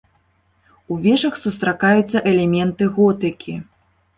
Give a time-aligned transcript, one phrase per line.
[0.95, 3.53] У вежах сустракаюцца элементы готыкі.